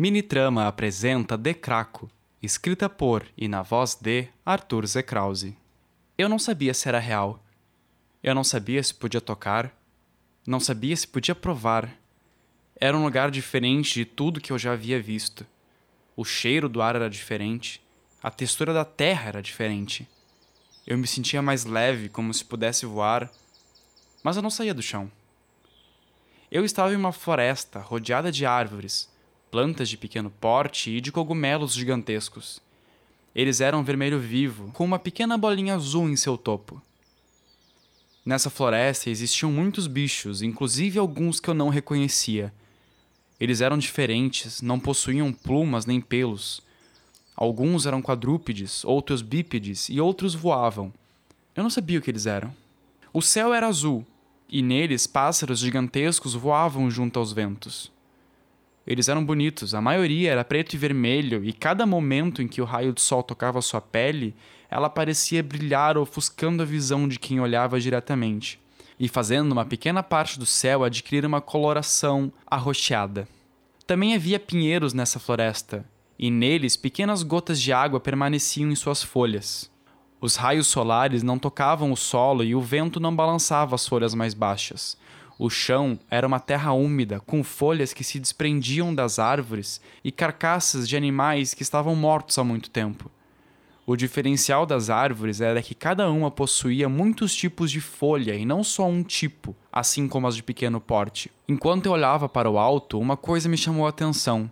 [0.00, 2.10] Minitrama apresenta Decraco,
[2.42, 5.54] escrita por e na voz de Arthur Zekrause.
[6.16, 7.44] Eu não sabia se era real.
[8.22, 9.70] Eu não sabia se podia tocar.
[10.46, 11.94] Não sabia se podia provar.
[12.76, 15.46] Era um lugar diferente de tudo que eu já havia visto.
[16.16, 17.78] O cheiro do ar era diferente.
[18.22, 20.08] A textura da terra era diferente.
[20.86, 23.30] Eu me sentia mais leve, como se pudesse voar,
[24.22, 25.12] mas eu não saía do chão.
[26.50, 29.10] Eu estava em uma floresta rodeada de árvores,
[29.50, 32.60] plantas de pequeno porte e de cogumelos gigantescos.
[33.34, 36.82] Eles eram vermelho vivo, com uma pequena bolinha azul em seu topo.
[38.24, 42.52] Nessa floresta existiam muitos bichos, inclusive alguns que eu não reconhecia.
[43.40, 46.60] Eles eram diferentes, não possuíam plumas nem pelos.
[47.34, 50.92] Alguns eram quadrúpedes, outros bípedes e outros voavam.
[51.56, 52.54] Eu não sabia o que eles eram.
[53.12, 54.06] O céu era azul,
[54.48, 57.90] e neles pássaros gigantescos voavam junto aos ventos.
[58.90, 62.64] Eles eram bonitos, a maioria era preto e vermelho, e cada momento em que o
[62.64, 64.34] raio de sol tocava sua pele,
[64.68, 68.58] ela parecia brilhar ofuscando a visão de quem olhava diretamente,
[68.98, 73.28] e fazendo uma pequena parte do céu adquirir uma coloração arroxeada.
[73.86, 75.84] Também havia pinheiros nessa floresta,
[76.18, 79.70] e neles pequenas gotas de água permaneciam em suas folhas.
[80.20, 84.34] Os raios solares não tocavam o solo e o vento não balançava as folhas mais
[84.34, 84.98] baixas.
[85.42, 90.86] O chão era uma terra úmida, com folhas que se desprendiam das árvores e carcaças
[90.86, 93.10] de animais que estavam mortos há muito tempo.
[93.86, 98.62] O diferencial das árvores era que cada uma possuía muitos tipos de folha e não
[98.62, 101.32] só um tipo, assim como as de pequeno porte.
[101.48, 104.50] Enquanto eu olhava para o alto, uma coisa me chamou a atenção.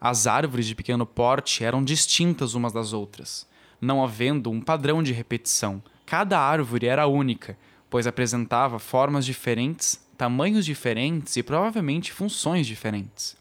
[0.00, 3.46] As árvores de pequeno porte eram distintas umas das outras,
[3.78, 5.82] não havendo um padrão de repetição.
[6.06, 7.58] Cada árvore era única,
[7.90, 13.36] pois apresentava formas diferentes tamanhos diferentes e provavelmente funções diferentes.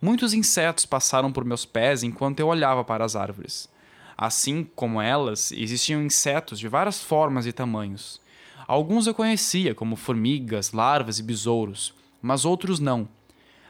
[0.00, 3.68] Muitos insetos passaram por meus pés enquanto eu olhava para as árvores.
[4.16, 8.20] Assim como elas, existiam insetos de várias formas e tamanhos.
[8.66, 13.08] Alguns eu conhecia, como formigas, larvas e besouros, mas outros não.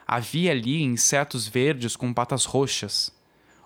[0.06, 3.12] Havia ali insetos verdes com patas roxas,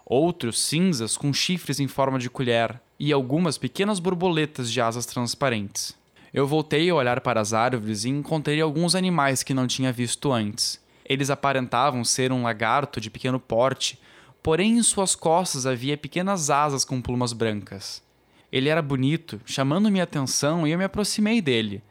[0.04, 5.96] outros cinzas com chifres em forma de colher e algumas pequenas borboletas de asas transparentes.
[6.32, 10.32] Eu voltei a olhar para as árvores e encontrei alguns animais que não tinha visto
[10.32, 10.80] antes.
[11.04, 14.00] Eles aparentavam ser um lagarto de pequeno porte,
[14.42, 18.02] porém em suas costas havia pequenas asas com plumas brancas.
[18.50, 21.82] Ele era bonito, chamando minha atenção e eu me aproximei dele.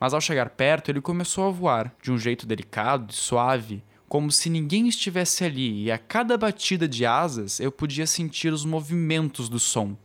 [0.00, 4.32] Mas ao chegar perto, ele começou a voar, de um jeito delicado e suave, como
[4.32, 9.48] se ninguém estivesse ali, e a cada batida de asas eu podia sentir os movimentos
[9.48, 9.96] do som.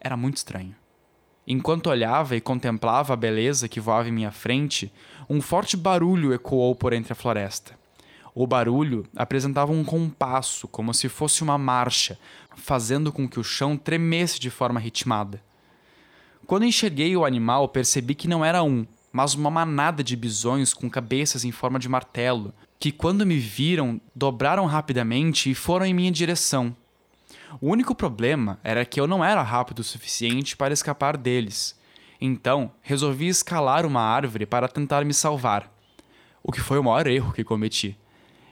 [0.00, 0.81] Era muito estranho.
[1.46, 4.92] Enquanto olhava e contemplava a beleza que voava em minha frente,
[5.28, 7.76] um forte barulho ecoou por entre a floresta.
[8.34, 12.18] O barulho apresentava um compasso, como se fosse uma marcha,
[12.56, 15.42] fazendo com que o chão tremesse de forma ritmada.
[16.46, 20.88] Quando enxerguei o animal, percebi que não era um, mas uma manada de bisões com
[20.88, 26.10] cabeças em forma de martelo, que, quando me viram, dobraram rapidamente e foram em minha
[26.10, 26.74] direção,
[27.60, 31.78] o único problema era que eu não era rápido o suficiente para escapar deles.
[32.20, 35.70] Então, resolvi escalar uma árvore para tentar me salvar.
[36.42, 37.98] O que foi o maior erro que cometi.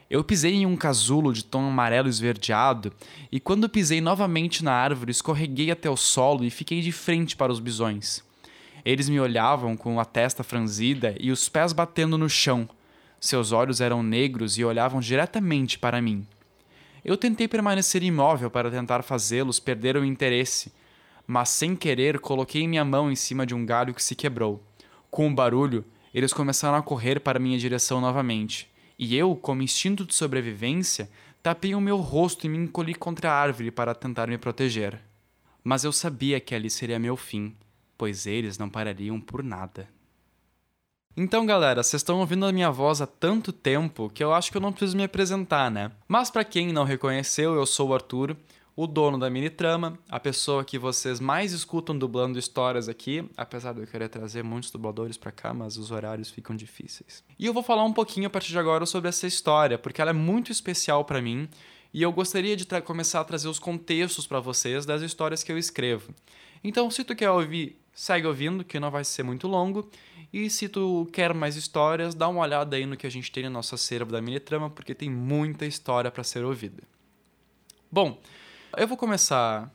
[0.09, 2.91] Eu pisei em um casulo de tom amarelo esverdeado
[3.31, 7.51] e, quando pisei novamente na árvore, escorreguei até o solo e fiquei de frente para
[7.51, 8.21] os bisões.
[8.83, 12.67] Eles me olhavam com a testa franzida e os pés batendo no chão.
[13.21, 16.27] Seus olhos eram negros e olhavam diretamente para mim.
[17.03, 20.71] Eu tentei permanecer imóvel para tentar fazê-los perder o interesse,
[21.25, 24.63] mas sem querer coloquei minha mão em cima de um galho que se quebrou.
[25.09, 28.69] Com o um barulho, eles começaram a correr para minha direção novamente,
[28.99, 31.09] e eu, como instinto de sobrevivência,
[31.41, 35.01] tapei o meu rosto e me encolhi contra a árvore para tentar me proteger.
[35.63, 37.55] Mas eu sabia que ali seria meu fim,
[37.97, 39.87] pois eles não parariam por nada.
[41.15, 44.55] Então, galera, vocês estão ouvindo a minha voz há tanto tempo que eu acho que
[44.55, 45.91] eu não preciso me apresentar, né?
[46.07, 48.37] Mas para quem não reconheceu, eu sou o Arthur,
[48.77, 53.73] o dono da Mini Trama, a pessoa que vocês mais escutam dublando histórias aqui, apesar
[53.73, 57.23] de eu querer trazer muitos dubladores para cá, mas os horários ficam difíceis.
[57.37, 60.11] E eu vou falar um pouquinho a partir de agora sobre essa história, porque ela
[60.11, 61.49] é muito especial para mim
[61.93, 65.57] e eu gostaria de começar a trazer os contextos para vocês das histórias que eu
[65.57, 66.13] escrevo.
[66.63, 69.89] Então, se tu quer ouvir, segue ouvindo, que não vai ser muito longo.
[70.31, 73.43] E se tu quer mais histórias, dá uma olhada aí no que a gente tem
[73.43, 76.83] no nosso acervo da Minitrama, porque tem muita história para ser ouvida.
[77.91, 78.21] Bom,
[78.77, 79.69] eu vou começar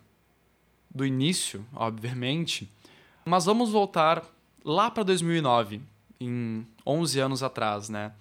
[0.94, 2.72] do início, obviamente,
[3.24, 4.24] mas vamos voltar
[4.64, 5.82] lá para 2009,
[6.18, 8.12] em 11 anos atrás, né?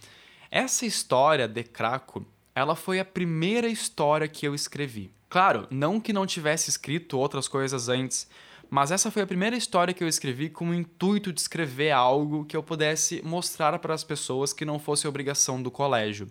[0.51, 2.25] Essa história de Craco
[2.55, 5.11] ela foi a primeira história que eu escrevi.
[5.29, 8.27] Claro, não que não tivesse escrito outras coisas antes,
[8.69, 12.45] mas essa foi a primeira história que eu escrevi com o intuito de escrever algo
[12.45, 16.29] que eu pudesse mostrar para as pessoas que não fosse obrigação do colégio.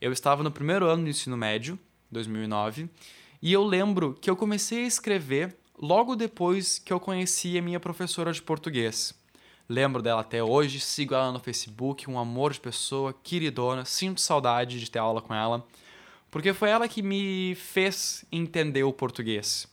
[0.00, 1.78] Eu estava no primeiro ano do ensino médio,
[2.10, 2.88] 2009,
[3.40, 7.80] e eu lembro que eu comecei a escrever logo depois que eu conheci a minha
[7.80, 9.14] professora de português.
[9.68, 14.78] Lembro dela até hoje, sigo ela no Facebook, um amor de pessoa, queridona, sinto saudade
[14.78, 15.66] de ter aula com ela,
[16.30, 19.71] porque foi ela que me fez entender o português.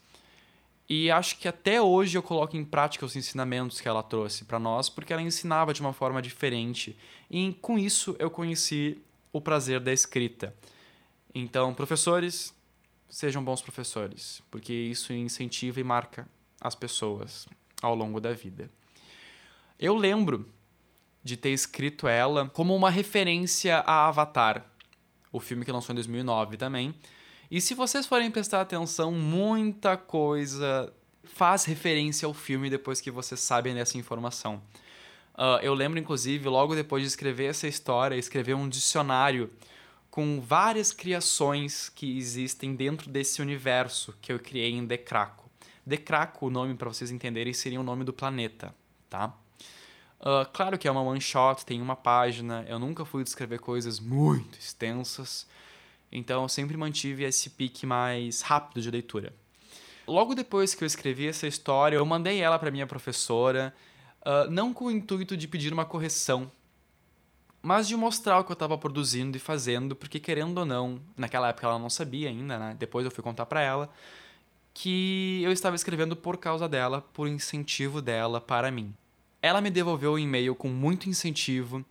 [0.90, 4.58] E acho que até hoje eu coloco em prática os ensinamentos que ela trouxe para
[4.58, 6.98] nós, porque ela ensinava de uma forma diferente.
[7.30, 9.00] E com isso eu conheci
[9.32, 10.56] o prazer da escrita.
[11.34, 12.56] Então, professores,
[13.08, 16.28] sejam bons professores, porque isso incentiva e marca
[16.60, 17.48] as pessoas
[17.84, 18.68] ao longo da vida.
[19.78, 20.50] Eu lembro
[21.24, 24.66] de ter escrito ela como uma referência a Avatar,
[25.32, 26.96] o filme que lançou em 2009 também
[27.52, 30.94] e se vocês forem prestar atenção, muita coisa
[31.24, 34.62] faz referência ao filme depois que vocês sabem dessa informação.
[35.36, 39.50] Uh, eu lembro, inclusive, logo depois de escrever essa história, escrever um dicionário
[40.12, 45.50] com várias criações que existem dentro desse universo que eu criei em Decraco.
[45.86, 48.76] Decraco, o nome para vocês entenderem, seria o nome do planeta,
[49.10, 49.34] tá?
[50.20, 52.66] Uh, claro que é uma one shot, tem uma página.
[52.68, 55.48] Eu nunca fui descrever coisas muito extensas.
[56.12, 59.34] Então eu sempre mantive esse pique mais rápido de leitura.
[60.08, 63.74] Logo depois que eu escrevi essa história, eu mandei ela para minha professora,
[64.22, 66.52] uh, não com o intuito de pedir uma correção,
[67.62, 71.50] mas de mostrar o que eu estava produzindo e fazendo, porque querendo ou não, naquela
[71.50, 72.76] época ela não sabia ainda, né?
[72.80, 73.90] Depois eu fui contar para ela
[74.74, 78.94] que eu estava escrevendo por causa dela, por incentivo dela para mim.
[79.42, 81.84] Ela me devolveu o um e-mail com muito incentivo,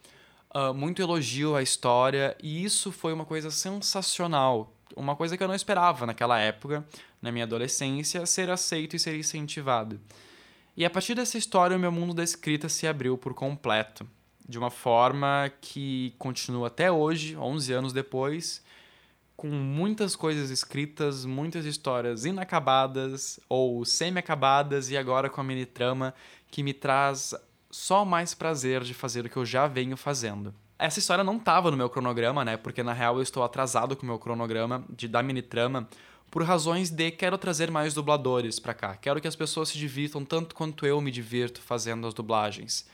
[0.54, 4.72] uh, muito elogio à história, e isso foi uma coisa sensacional.
[4.96, 6.84] Uma coisa que eu não esperava naquela época,
[7.20, 10.00] na minha adolescência, ser aceito e ser incentivado.
[10.76, 14.08] E a partir dessa história, o meu mundo da escrita se abriu por completo,
[14.48, 18.62] de uma forma que continua até hoje, 11 anos depois,
[19.36, 26.14] com muitas coisas escritas, muitas histórias inacabadas ou semi-acabadas, e agora com a mini trama
[26.50, 27.34] que me traz
[27.70, 30.54] só mais prazer de fazer o que eu já venho fazendo.
[30.78, 32.56] Essa história não estava no meu cronograma, né?
[32.56, 35.88] Porque na real eu estou atrasado com o meu cronograma de da mini trama
[36.30, 38.96] por razões de quero trazer mais dubladores para cá.
[38.96, 42.86] Quero que as pessoas se divirtam tanto quanto eu me divirto fazendo as dublagens.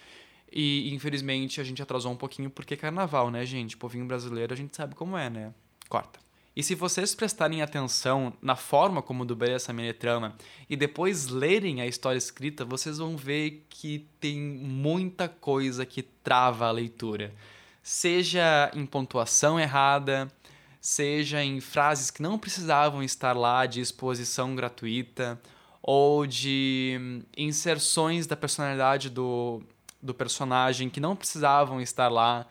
[0.50, 3.76] E infelizmente a gente atrasou um pouquinho porque é carnaval, né, gente?
[3.76, 5.52] Povinho brasileiro a gente sabe como é, né?
[5.88, 6.23] Corta.
[6.56, 10.36] E se vocês prestarem atenção na forma como dublei essa mini-trama
[10.70, 16.66] e depois lerem a história escrita, vocês vão ver que tem muita coisa que trava
[16.66, 17.34] a leitura.
[17.82, 20.30] Seja em pontuação errada,
[20.80, 25.40] seja em frases que não precisavam estar lá de exposição gratuita,
[25.86, 29.62] ou de inserções da personalidade do,
[30.00, 32.46] do personagem que não precisavam estar lá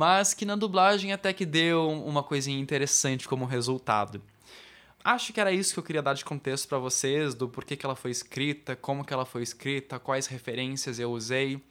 [0.00, 4.22] mas que na dublagem até que deu uma coisinha interessante como resultado.
[5.04, 7.84] Acho que era isso que eu queria dar de contexto para vocês, do porquê que
[7.84, 11.62] ela foi escrita, como que ela foi escrita, quais referências eu usei.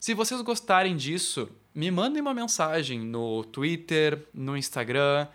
[0.00, 5.28] Se vocês gostarem disso, me mandem uma mensagem no Twitter, no Instagram,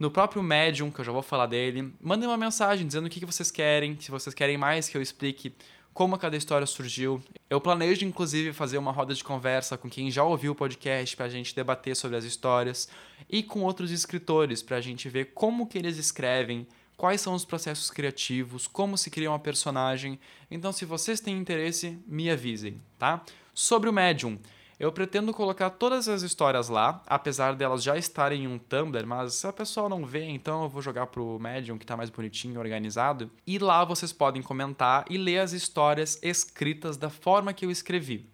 [0.00, 1.94] no próprio Medium, que eu já vou falar dele.
[2.00, 5.54] Mandem uma mensagem dizendo o que vocês querem, se vocês querem mais que eu explique
[5.92, 7.22] como cada história surgiu.
[7.50, 11.26] Eu planejo, inclusive, fazer uma roda de conversa com quem já ouviu o podcast para
[11.26, 12.88] a gente debater sobre as histórias
[13.28, 17.44] e com outros escritores para a gente ver como que eles escrevem, quais são os
[17.44, 20.18] processos criativos, como se cria uma personagem.
[20.50, 23.22] Então, se vocês têm interesse, me avisem, tá?
[23.52, 24.38] Sobre o Medium.
[24.82, 29.34] Eu pretendo colocar todas as histórias lá, apesar delas já estarem em um Tumblr, mas
[29.34, 32.58] se a pessoa não vê, então eu vou jogar pro Medium, que tá mais bonitinho,
[32.58, 33.30] organizado.
[33.46, 38.28] E lá vocês podem comentar e ler as histórias escritas da forma que eu escrevi,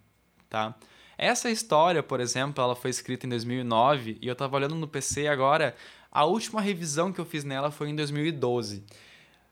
[0.49, 0.75] tá?
[1.19, 5.29] Essa história, por exemplo, ela foi escrita em 2009 e eu tava olhando no PC
[5.29, 5.77] agora,
[6.11, 8.87] a última revisão que eu fiz nela foi em 2012.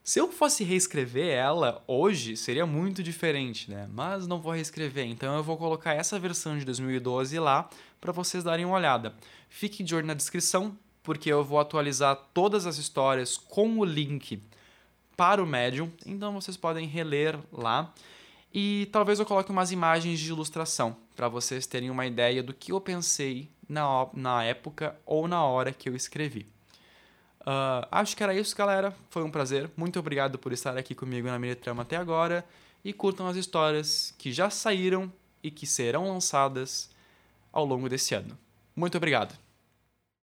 [0.06, 3.88] Se eu fosse reescrever ela hoje, seria muito diferente, né?
[3.92, 7.68] Mas não vou reescrever, então eu vou colocar essa versão de 2012 lá
[8.00, 9.16] para vocês darem uma olhada.
[9.48, 14.40] Fique de olho na descrição, porque eu vou atualizar todas as histórias com o link
[15.16, 17.92] para o Medium, então vocês podem reler lá.
[18.54, 22.70] E talvez eu coloque umas imagens de ilustração para vocês terem uma ideia do que
[22.70, 26.46] eu pensei na, na época ou na hora que eu escrevi.
[27.46, 28.92] Uh, acho que era isso, galera.
[29.08, 29.70] Foi um prazer.
[29.76, 32.44] Muito obrigado por estar aqui comigo na Trama até agora.
[32.84, 35.12] E curtam as histórias que já saíram
[35.42, 36.90] e que serão lançadas
[37.52, 38.36] ao longo desse ano.
[38.74, 39.45] Muito obrigado.